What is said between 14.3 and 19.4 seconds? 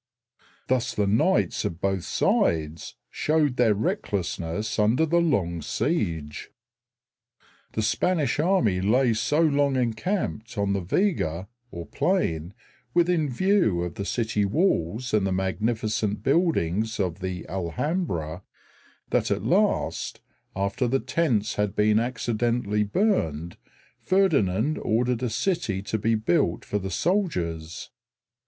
walls and the magnificent buildings of the Alhambra that